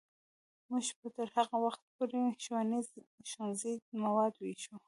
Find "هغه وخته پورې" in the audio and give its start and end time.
1.35-2.21